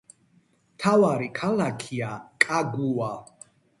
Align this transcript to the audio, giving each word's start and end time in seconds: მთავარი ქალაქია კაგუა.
მთავარი 0.77 1.29
ქალაქია 1.39 2.09
კაგუა. 2.47 3.11